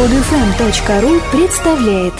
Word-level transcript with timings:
Подфм.ру 0.00 1.20
представляет 1.30 2.14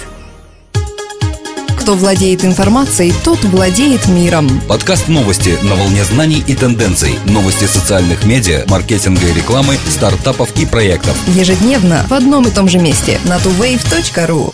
Кто 1.80 1.94
владеет 1.94 2.44
информацией, 2.44 3.14
тот 3.24 3.42
владеет 3.44 4.06
миром. 4.06 4.60
Подкаст 4.68 5.08
новости 5.08 5.56
на 5.62 5.76
волне 5.76 6.04
знаний 6.04 6.44
и 6.46 6.54
тенденций. 6.54 7.14
Новости 7.24 7.64
социальных 7.64 8.26
медиа, 8.26 8.64
маркетинга 8.68 9.26
и 9.26 9.32
рекламы, 9.32 9.76
стартапов 9.88 10.54
и 10.60 10.66
проектов. 10.66 11.16
Ежедневно 11.28 12.04
в 12.06 12.12
одном 12.12 12.46
и 12.46 12.50
том 12.50 12.68
же 12.68 12.78
месте 12.78 13.18
на 13.24 13.38
tuwave.ru. 13.38 14.52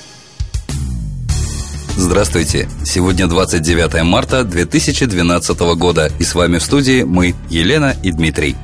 Здравствуйте! 1.96 2.68
Сегодня 2.84 3.26
29 3.26 4.04
марта 4.04 4.44
2012 4.44 5.58
года, 5.74 6.12
и 6.20 6.22
с 6.22 6.32
вами 6.32 6.58
в 6.58 6.62
студии 6.62 7.02
мы, 7.02 7.34
Елена 7.50 7.96
и 8.04 8.12
Дмитрий. 8.12 8.54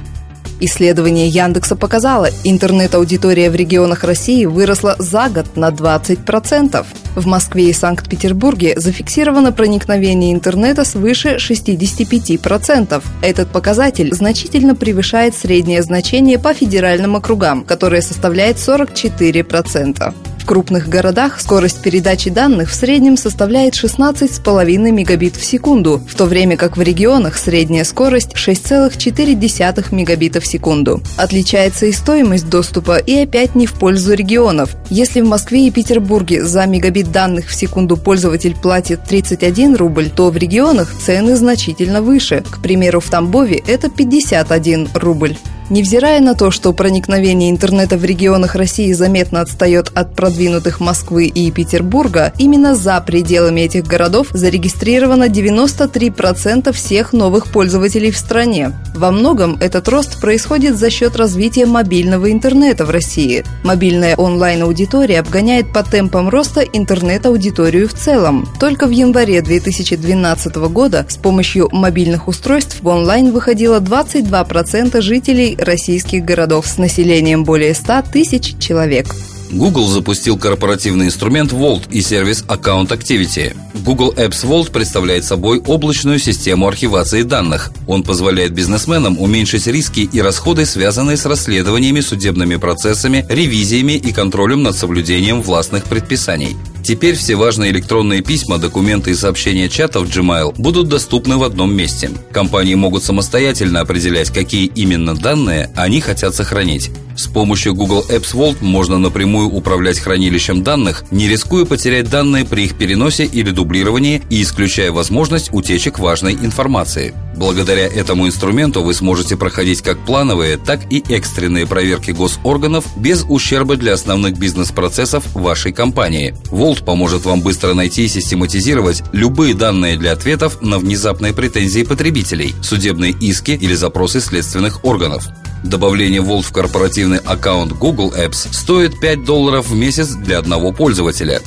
Исследование 0.65 1.27
Яндекса 1.27 1.75
показало, 1.75 2.29
интернет-аудитория 2.45 3.51
в 3.51 3.57
регионах 3.57 4.05
России 4.05 4.45
выросла 4.45 4.95
за 4.97 5.29
год 5.29 5.57
на 5.57 5.71
20%. 5.71 6.87
В 7.17 7.27
Москве 7.27 7.71
и 7.71 7.73
Санкт-Петербурге 7.73 8.75
зафиксировано 8.77 9.51
проникновение 9.51 10.33
интернета 10.33 10.85
свыше 10.85 11.39
65%. 11.39 13.03
Этот 13.23 13.49
показатель 13.49 14.15
значительно 14.15 14.77
превышает 14.77 15.35
среднее 15.35 15.83
значение 15.83 16.39
по 16.39 16.55
федеральным 16.55 17.17
округам, 17.17 17.65
которое 17.65 18.01
составляет 18.01 18.59
44%. 18.59 20.15
В 20.43 20.45
крупных 20.45 20.89
городах 20.89 21.41
скорость 21.41 21.83
передачи 21.83 22.29
данных 22.29 22.71
в 22.71 22.75
среднем 22.75 23.17
составляет 23.17 23.75
16,5 23.75 24.91
мегабит 24.91 25.37
в 25.37 25.45
секунду, 25.45 26.03
в 26.09 26.17
то 26.17 26.25
время 26.25 26.57
как 26.57 26.77
в 26.77 26.83
регионах 26.83 27.39
средняя 27.39 27.85
скорость 27.85 28.33
6,4 28.35 29.95
мегабита 29.95 30.41
в 30.41 30.47
секунду. 30.47 31.01
Отличается 31.17 31.87
и 31.87 31.93
стоимость 31.93 32.51
доступа, 32.51 32.97
и 32.97 33.21
опять 33.21 33.55
не 33.55 33.69
в 33.69 33.75
пользу 33.75 34.15
регионов. 34.15 34.75
Если 34.91 35.21
в 35.21 35.29
Москве 35.29 35.69
и 35.69 35.71
Петербурге 35.71 36.45
за 36.45 36.67
мегабит 36.67 37.13
данных 37.13 37.47
в 37.47 37.55
секунду 37.55 37.97
пользователь 37.97 38.57
платит 38.61 39.05
31 39.05 39.77
рубль, 39.77 40.11
то 40.11 40.29
в 40.31 40.37
регионах 40.37 40.93
цены 40.93 41.37
значительно 41.37 42.03
выше. 42.03 42.43
К 42.51 42.61
примеру, 42.61 42.99
в 42.99 43.09
Тамбове 43.09 43.63
это 43.65 43.89
51 43.89 44.89
рубль. 44.95 45.37
Невзирая 45.73 46.21
на 46.21 46.35
то, 46.35 46.51
что 46.51 46.75
проникновение 46.75 47.49
интернета 47.49 47.97
в 47.97 48.05
регионах 48.05 48.57
России 48.57 48.93
заметно 48.93 49.41
отстает 49.41 49.91
от 49.95 50.15
продвинутых 50.15 50.81
Москвы 50.81 51.29
и 51.29 51.51
Петербурга, 51.51 52.35
именно 52.37 52.75
за 52.75 53.01
пределами 53.01 53.63
этих 53.63 53.87
городов 53.87 54.27
зарегистрировано 54.35 55.29
93% 55.29 56.73
всех 56.73 57.15
новых 57.15 57.47
пользователей 57.47 58.11
в 58.11 58.19
стране. 58.19 58.73
Во 58.95 59.11
многом 59.11 59.57
этот 59.63 59.89
рост 59.89 60.21
происходит 60.21 60.77
за 60.77 60.91
счет 60.91 61.17
развития 61.17 61.65
мобильного 61.65 62.31
интернета 62.31 62.85
в 62.85 62.91
России. 62.91 63.43
Мобильная 63.65 64.15
онлайн-аудитория 64.17 65.21
обгоняет 65.21 65.73
по 65.73 65.83
темпам 65.83 66.29
роста 66.29 66.61
интернет-аудиторию 66.61 67.89
в 67.89 67.95
целом. 67.95 68.47
Только 68.61 68.87
в 68.87 68.91
январе 68.91 69.41
2012 69.41 70.55
года 70.69 71.07
с 71.09 71.17
помощью 71.17 71.71
мобильных 71.73 72.29
устройств 72.29 72.83
в 72.83 72.89
онлайн 72.89 73.33
выходило 73.33 73.81
22% 73.81 75.01
жителей 75.01 75.57
российских 75.65 76.25
городов 76.25 76.67
с 76.67 76.79
населением 76.79 77.45
более 77.45 77.75
100 77.75 78.03
тысяч 78.13 78.57
человек. 78.59 79.07
Google 79.53 79.87
запустил 79.87 80.39
корпоративный 80.39 81.07
инструмент 81.07 81.53
Vault 81.53 81.83
и 81.91 82.01
сервис 82.01 82.43
Account 82.49 82.89
Activity. 82.89 83.55
Google 83.85 84.15
Apps 84.15 84.45
Vault 84.47 84.73
представляет 84.73 85.25
собой 85.25 85.61
облачную 85.61 86.19
систему 86.19 86.67
архивации 86.67 87.23
данных. 87.23 87.71
Он 87.87 88.03
позволяет 88.03 88.53
бизнесменам 88.53 89.21
уменьшить 89.21 89.67
риски 89.67 90.09
и 90.11 90.21
расходы, 90.23 90.65
связанные 90.65 91.19
с 91.19 91.27
расследованиями, 91.27 92.01
судебными 92.01 92.57
процессами, 92.57 93.27
ревизиями 93.29 93.93
и 93.93 94.13
контролем 94.13 94.63
над 94.63 94.75
соблюдением 94.75 95.43
властных 95.43 95.85
предписаний. 95.85 96.57
Теперь 96.83 97.15
все 97.15 97.37
важные 97.37 97.71
электронные 97.71 98.23
письма, 98.23 98.59
документы 98.59 99.13
и 99.13 99.15
сообщения 99.15 99.69
чата 99.69 100.01
в 100.01 100.05
Gmail 100.05 100.55
будут 100.59 100.89
доступны 100.89 101.37
в 101.37 101.45
одном 101.45 101.73
месте. 101.73 102.11
Компании 102.33 102.75
могут 102.75 103.05
самостоятельно 103.05 103.81
определять, 103.81 104.31
какие 104.31 104.67
именно 104.67 105.15
данные 105.15 105.71
они 105.77 106.01
хотят 106.01 106.35
сохранить. 106.35 106.91
С 107.17 107.27
помощью 107.27 107.75
Google 107.75 108.05
Apps 108.09 108.35
Vault 108.35 108.57
можно 108.61 108.99
напрямую 108.99 109.49
управлять 109.49 109.99
хранилищем 109.99 110.63
данных, 110.63 111.05
не 111.11 111.29
рискуя 111.29 111.65
потерять 111.65 112.11
данные 112.11 112.45
при 112.45 112.65
их 112.65 112.77
переносе 112.77 113.27
или 113.27 113.51
дублировании 113.51 114.23
и 114.31 114.43
исключая 114.43 114.93
возможность 114.93 115.51
утечек 115.53 115.99
важной 115.99 116.33
информации. 116.33 117.15
Благодаря 117.37 117.87
этому 117.87 118.27
инструменту 118.27 118.83
вы 118.83 118.95
сможете 118.95 119.37
проходить 119.37 119.83
как 119.83 120.05
плановые, 120.05 120.59
так 120.59 120.81
и 120.91 121.03
экстренные 121.09 121.67
проверки 121.67 122.11
госорганов 122.11 122.85
без 122.97 123.25
ущерба 123.29 123.77
для 123.77 123.95
основных 123.95 124.39
бизнес-процессов 124.39 125.25
вашей 125.35 125.73
компании. 125.73 126.35
Vault 126.51 126.72
поможет 126.81 127.25
вам 127.25 127.43
быстро 127.43 127.75
найти 127.75 128.07
и 128.07 128.09
систематизировать 128.09 129.03
любые 129.13 129.55
данные 129.55 129.97
для 129.97 130.13
ответов 130.13 130.61
на 130.63 130.79
внезапные 130.79 131.33
претензии 131.33 131.83
потребителей, 131.83 132.55
судебные 132.63 133.13
иски 133.13 133.53
или 133.53 133.75
запросы 133.75 134.21
следственных 134.21 134.85
органов. 134.85 135.29
Добавление 135.63 136.23
Vault 136.23 136.43
в 136.43 136.53
корпоративный 136.53 137.19
аккаунт 137.19 137.73
Google 137.73 138.13
Apps 138.17 138.53
стоит 138.53 138.99
5 138.99 139.25
долларов 139.25 139.69
в 139.69 139.75
месяц 139.75 140.09
для 140.09 140.39
одного 140.39 140.73
пользователя. 140.73 141.41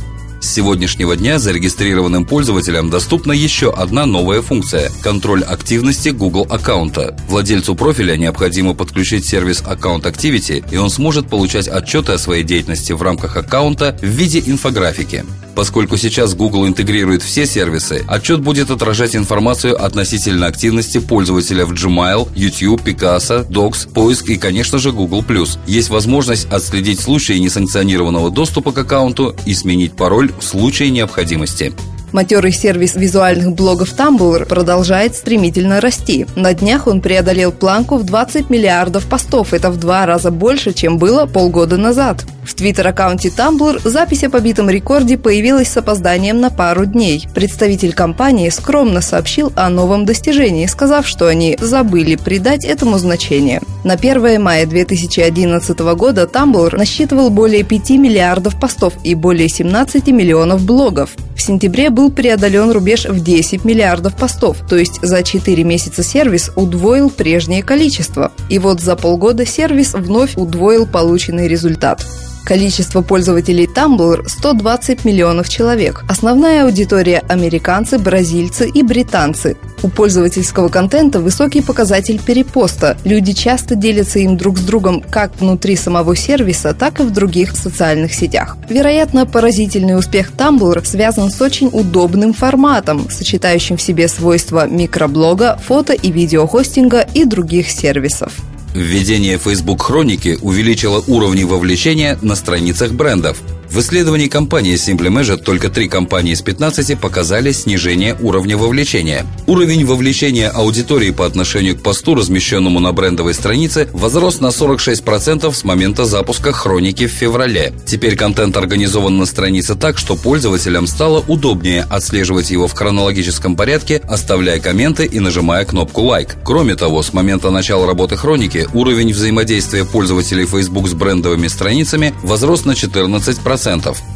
С 0.45 0.53
сегодняшнего 0.53 1.15
дня 1.15 1.39
зарегистрированным 1.39 2.23
пользователям 2.23 2.91
доступна 2.91 3.31
еще 3.31 3.73
одна 3.73 4.05
новая 4.05 4.43
функция– 4.43 4.91
контроль 5.01 5.43
активности 5.43 6.09
Google 6.09 6.45
аккаунта. 6.47 7.17
Владельцу 7.27 7.73
профиля 7.73 8.15
необходимо 8.15 8.75
подключить 8.75 9.25
сервис 9.25 9.63
Account 9.63 10.03
Activity, 10.03 10.63
и 10.71 10.77
он 10.77 10.91
сможет 10.91 11.29
получать 11.29 11.67
отчеты 11.67 12.11
о 12.11 12.19
своей 12.19 12.43
деятельности 12.43 12.91
в 12.91 13.01
рамках 13.01 13.37
аккаунта 13.37 13.97
в 13.99 14.05
виде 14.05 14.39
инфографики. 14.45 15.25
Поскольку 15.55 15.95
сейчас 15.95 16.35
Google 16.35 16.67
интегрирует 16.67 17.23
все 17.23 17.45
сервисы, 17.45 18.03
отчет 18.07 18.41
будет 18.41 18.69
отражать 18.69 19.15
информацию 19.15 19.81
относительно 19.81 20.47
активности 20.47 20.97
пользователя 20.97 21.65
в 21.65 21.71
Gmail, 21.71 22.27
YouTube, 22.35 22.81
Picasa, 22.81 23.47
Docs, 23.47 23.89
поиск 23.91 24.29
и, 24.29 24.37
конечно 24.37 24.77
же, 24.79 24.91
Google+. 24.91 25.23
Есть 25.65 25.89
возможность 25.89 26.47
отследить 26.51 26.99
случаи 26.99 27.33
несанкционированного 27.33 28.31
доступа 28.31 28.73
к 28.73 28.77
аккаунту 28.79 29.33
и 29.45 29.53
сменить 29.53 29.93
пароль 29.93 30.33
в 30.37 30.43
случае 30.43 30.89
необходимости. 30.89 31.73
Матерый 32.11 32.53
сервис 32.53 32.95
визуальных 32.95 33.53
блогов 33.53 33.93
Tumblr 33.93 34.45
продолжает 34.45 35.15
стремительно 35.15 35.81
расти. 35.81 36.25
На 36.35 36.53
днях 36.53 36.87
он 36.87 37.01
преодолел 37.01 37.51
планку 37.51 37.97
в 37.97 38.05
20 38.05 38.49
миллиардов 38.49 39.05
постов. 39.05 39.53
Это 39.53 39.69
в 39.69 39.77
два 39.77 40.05
раза 40.05 40.31
больше, 40.31 40.73
чем 40.73 40.97
было 40.97 41.25
полгода 41.25 41.75
назад. 41.77 42.25
В 42.45 42.53
твиттер-аккаунте 42.53 43.29
Tumblr 43.29 43.81
запись 43.89 44.23
о 44.23 44.29
побитом 44.29 44.69
рекорде 44.69 45.17
появилась 45.17 45.67
с 45.67 45.77
опозданием 45.77 46.39
на 46.39 46.51
пару 46.51 46.85
дней. 46.85 47.27
Представитель 47.33 47.93
компании 47.93 48.49
скромно 48.49 49.01
сообщил 49.01 49.51
о 49.55 49.67
новом 49.69 50.05
достижении, 50.05 50.67
сказав, 50.67 51.07
что 51.07 51.25
они 51.25 51.57
забыли 51.59 52.15
придать 52.15 52.63
этому 52.63 52.99
значение. 52.99 53.61
На 53.83 53.93
1 53.93 54.39
мая 54.39 54.67
2011 54.67 55.79
года 55.95 56.29
Tumblr 56.31 56.77
насчитывал 56.77 57.31
более 57.31 57.63
5 57.63 57.89
миллиардов 57.91 58.59
постов 58.59 58.93
и 59.03 59.15
более 59.15 59.49
17 59.49 60.07
миллионов 60.07 60.63
блогов. 60.63 61.15
В 61.35 61.41
сентябре 61.41 61.89
был 61.89 62.11
преодолен 62.11 62.69
рубеж 62.69 63.05
в 63.05 63.23
10 63.23 63.65
миллиардов 63.65 64.15
постов, 64.15 64.57
то 64.69 64.75
есть 64.75 65.01
за 65.01 65.23
4 65.23 65.63
месяца 65.63 66.03
сервис 66.03 66.51
удвоил 66.55 67.09
прежнее 67.09 67.63
количество. 67.63 68.31
И 68.49 68.59
вот 68.59 68.81
за 68.81 68.95
полгода 68.95 69.47
сервис 69.47 69.93
вновь 69.93 70.37
удвоил 70.37 70.85
полученный 70.85 71.47
результат. 71.47 72.05
Количество 72.45 73.01
пользователей 73.01 73.65
Tumblr– 73.65 74.23
120 74.27 75.03
миллионов 75.03 75.49
человек. 75.49 76.05
Основная 76.07 76.65
аудитория– 76.65 77.23
американцы, 77.27 77.97
бразильцы 77.97 78.69
и 78.69 78.83
британцы. 78.83 79.57
У 79.81 79.87
пользовательского 79.87 80.69
контента 80.69 81.19
высокий 81.19 81.61
показатель 81.61 82.21
перепоста. 82.21 82.97
Люди 83.03 83.33
часто 83.33 83.73
делятся 83.75 84.19
им 84.19 84.37
друг 84.37 84.59
с 84.59 84.61
другом 84.61 85.01
как 85.01 85.41
внутри 85.41 85.75
самого 85.75 86.15
сервиса, 86.15 86.75
так 86.75 86.99
и 86.99 87.03
в 87.03 87.09
других 87.09 87.55
социальных 87.55 88.13
сетях. 88.13 88.57
Вероятно, 88.69 89.25
поразительный 89.25 89.97
успех 89.97 90.31
Tumblr 90.37 90.85
связан 90.85 91.31
с 91.31 91.41
очень 91.41 91.71
удобным 91.73 92.31
форматом, 92.31 93.09
сочетающим 93.09 93.77
в 93.77 93.81
себе 93.81 94.07
свойства 94.07 94.67
микроблога, 94.67 95.59
фото 95.65 95.93
и 95.93 96.11
видеохостинга 96.11 97.07
и 97.15 97.25
других 97.25 97.71
сервисов. 97.71 98.33
Введение 98.75 99.37
Facebook 99.37 99.81
Хроники 99.81 100.37
увеличило 100.41 101.01
уровни 101.07 101.45
вовлечения 101.45 102.19
на 102.21 102.35
страницах 102.35 102.91
брендов. 102.91 103.41
В 103.69 103.79
исследовании 103.79 104.27
компании 104.27 104.75
Simply 104.75 105.09
Measured 105.09 105.43
только 105.43 105.69
три 105.69 105.87
компании 105.87 106.33
из 106.33 106.41
15 106.41 106.99
показали 106.99 107.51
снижение 107.51 108.15
уровня 108.21 108.57
вовлечения. 108.57 109.25
Уровень 109.47 109.85
вовлечения 109.85 110.49
аудитории 110.49 111.11
по 111.11 111.25
отношению 111.25 111.75
к 111.75 111.81
посту, 111.81 112.15
размещенному 112.15 112.79
на 112.79 112.93
брендовой 112.93 113.33
странице, 113.33 113.89
возрос 113.91 114.39
на 114.39 114.47
46% 114.47 115.51
с 115.51 115.63
момента 115.63 116.05
запуска 116.05 116.53
хроники 116.53 117.07
в 117.07 117.11
феврале. 117.11 117.73
Теперь 117.85 118.15
контент 118.15 118.55
организован 118.55 119.17
на 119.17 119.25
странице 119.25 119.75
так, 119.75 119.97
что 119.97 120.15
пользователям 120.15 120.87
стало 120.87 121.23
удобнее 121.27 121.85
отслеживать 121.89 122.51
его 122.51 122.67
в 122.67 122.73
хронологическом 122.73 123.55
порядке, 123.55 124.01
оставляя 124.07 124.59
комменты 124.59 125.05
и 125.05 125.19
нажимая 125.19 125.65
кнопку 125.65 126.03
лайк. 126.03 126.35
Кроме 126.45 126.75
того, 126.75 127.01
с 127.01 127.13
момента 127.13 127.49
начала 127.49 127.87
работы 127.87 128.15
хроники 128.15 128.67
уровень 128.73 129.11
взаимодействия 129.11 129.85
пользователей 129.85 130.45
Facebook 130.45 130.87
с 130.87 130.93
брендовыми 130.93 131.47
страницами 131.47 132.13
возрос 132.23 132.65
на 132.65 132.71
14%. 132.71 133.54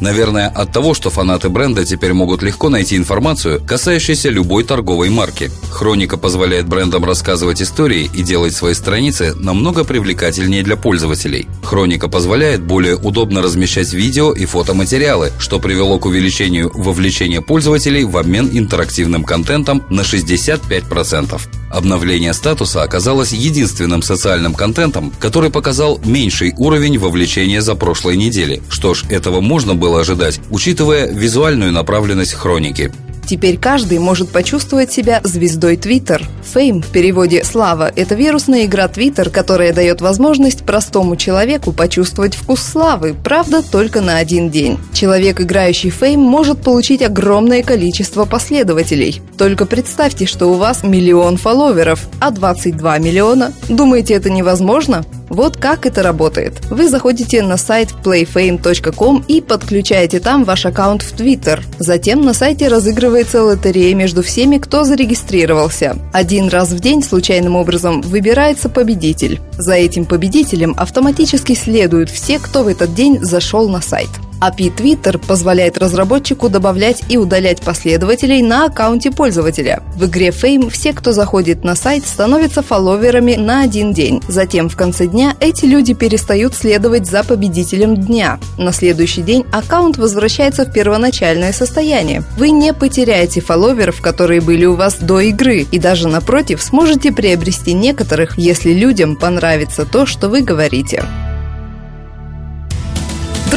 Наверное, 0.00 0.48
от 0.48 0.72
того, 0.72 0.94
что 0.94 1.10
фанаты 1.10 1.48
бренда 1.48 1.84
теперь 1.84 2.12
могут 2.12 2.42
легко 2.42 2.68
найти 2.68 2.96
информацию, 2.96 3.60
касающуюся 3.64 4.28
любой 4.28 4.64
торговой 4.64 5.10
марки. 5.10 5.50
Хроника 5.70 6.16
позволяет 6.16 6.66
брендам 6.66 7.04
рассказывать 7.04 7.62
истории 7.62 8.10
и 8.12 8.22
делать 8.22 8.54
свои 8.54 8.74
страницы 8.74 9.34
намного 9.34 9.84
привлекательнее 9.84 10.62
для 10.62 10.76
пользователей. 10.76 11.48
Хроника 11.62 12.08
позволяет 12.08 12.62
более 12.62 12.96
удобно 12.96 13.42
размещать 13.42 13.92
видео 13.92 14.32
и 14.32 14.46
фотоматериалы, 14.46 15.32
что 15.38 15.58
привело 15.58 15.98
к 15.98 16.06
увеличению 16.06 16.70
вовлечения 16.74 17.40
пользователей 17.40 18.04
в 18.04 18.16
обмен 18.16 18.48
интерактивным 18.52 19.24
контентом 19.24 19.82
на 19.90 20.02
65%. 20.02 21.59
Обновление 21.70 22.32
статуса 22.34 22.82
оказалось 22.82 23.32
единственным 23.32 24.02
социальным 24.02 24.54
контентом, 24.54 25.12
который 25.20 25.50
показал 25.50 26.00
меньший 26.04 26.52
уровень 26.58 26.98
вовлечения 26.98 27.62
за 27.62 27.76
прошлой 27.76 28.16
недели. 28.16 28.60
Что 28.68 28.92
ж, 28.92 29.04
этого 29.08 29.40
можно 29.40 29.76
было 29.76 30.00
ожидать, 30.00 30.40
учитывая 30.50 31.06
визуальную 31.06 31.70
направленность 31.70 32.34
хроники. 32.34 32.92
Теперь 33.30 33.58
каждый 33.58 34.00
может 34.00 34.30
почувствовать 34.30 34.90
себя 34.90 35.20
звездой 35.22 35.76
Twitter. 35.76 36.20
Fame 36.52 36.82
в 36.82 36.88
переводе 36.88 37.44
«слава»– 37.44 37.88
это 37.94 38.16
вирусная 38.16 38.64
игра 38.64 38.86
Twitter, 38.86 39.30
которая 39.30 39.72
дает 39.72 40.00
возможность 40.00 40.64
простому 40.64 41.14
человеку 41.14 41.70
почувствовать 41.72 42.34
вкус 42.34 42.60
славы, 42.60 43.14
правда, 43.14 43.62
только 43.62 44.00
на 44.00 44.16
один 44.16 44.50
день. 44.50 44.80
Человек, 44.92 45.40
играющий 45.40 45.90
Fame, 45.90 46.16
может 46.16 46.60
получить 46.60 47.02
огромное 47.02 47.62
количество 47.62 48.24
последователей. 48.24 49.22
Только 49.38 49.64
представьте, 49.64 50.26
что 50.26 50.48
у 50.48 50.54
вас 50.54 50.82
миллион 50.82 51.36
фолловеров, 51.36 52.08
а 52.18 52.32
22 52.32 52.98
миллиона. 52.98 53.52
Думаете, 53.68 54.14
это 54.14 54.28
невозможно? 54.28 55.04
Вот 55.30 55.56
как 55.56 55.86
это 55.86 56.02
работает. 56.02 56.60
Вы 56.70 56.88
заходите 56.88 57.42
на 57.42 57.56
сайт 57.56 57.94
playfame.com 58.04 59.24
и 59.28 59.40
подключаете 59.40 60.18
там 60.20 60.44
ваш 60.44 60.66
аккаунт 60.66 61.02
в 61.02 61.14
Twitter. 61.14 61.60
Затем 61.78 62.22
на 62.22 62.34
сайте 62.34 62.68
разыгрывается 62.68 63.42
лотерея 63.42 63.94
между 63.94 64.22
всеми, 64.22 64.58
кто 64.58 64.84
зарегистрировался. 64.84 65.96
Один 66.12 66.48
раз 66.48 66.72
в 66.72 66.80
день 66.80 67.02
случайным 67.02 67.54
образом 67.54 68.02
выбирается 68.02 68.68
победитель. 68.68 69.40
За 69.56 69.74
этим 69.74 70.04
победителем 70.04 70.74
автоматически 70.76 71.54
следуют 71.54 72.10
все, 72.10 72.38
кто 72.40 72.64
в 72.64 72.68
этот 72.68 72.94
день 72.94 73.24
зашел 73.24 73.68
на 73.68 73.80
сайт. 73.80 74.10
API 74.40 74.74
Twitter 74.74 75.18
позволяет 75.18 75.78
разработчику 75.78 76.48
добавлять 76.48 77.02
и 77.08 77.16
удалять 77.16 77.60
последователей 77.60 78.42
на 78.42 78.66
аккаунте 78.66 79.10
пользователя. 79.10 79.82
В 79.96 80.06
игре 80.06 80.28
Fame 80.28 80.70
все, 80.70 80.92
кто 80.92 81.12
заходит 81.12 81.64
на 81.64 81.74
сайт, 81.74 82.06
становятся 82.06 82.62
фолловерами 82.62 83.36
на 83.36 83.62
один 83.62 83.92
день. 83.92 84.22
Затем 84.28 84.68
в 84.68 84.76
конце 84.76 85.06
дня 85.06 85.34
эти 85.40 85.66
люди 85.66 85.94
перестают 85.94 86.54
следовать 86.54 87.06
за 87.06 87.22
победителем 87.24 87.96
дня. 87.96 88.38
На 88.58 88.72
следующий 88.72 89.22
день 89.22 89.44
аккаунт 89.52 89.98
возвращается 89.98 90.64
в 90.64 90.72
первоначальное 90.72 91.52
состояние. 91.52 92.22
Вы 92.36 92.50
не 92.50 92.72
потеряете 92.72 93.40
фолловеров, 93.40 94.00
которые 94.00 94.40
были 94.40 94.64
у 94.64 94.74
вас 94.74 94.96
до 95.00 95.20
игры, 95.20 95.66
и 95.70 95.78
даже 95.78 96.08
напротив 96.08 96.62
сможете 96.62 97.12
приобрести 97.12 97.72
некоторых, 97.72 98.38
если 98.38 98.72
людям 98.72 99.16
понравится 99.16 99.84
то, 99.84 100.06
что 100.06 100.28
вы 100.28 100.42
говорите. 100.42 101.04